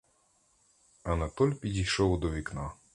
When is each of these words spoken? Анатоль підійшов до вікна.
Анатоль 1.03 1.53
підійшов 1.53 2.19
до 2.19 2.31
вікна. 2.31 2.71